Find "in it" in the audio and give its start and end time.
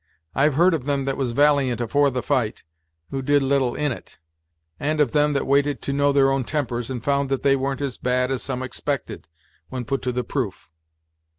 3.75-4.17